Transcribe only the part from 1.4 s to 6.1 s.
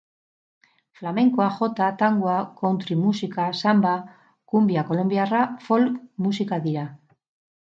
jota, tangoa, country musika, samba, cumbia kolonbiarra folk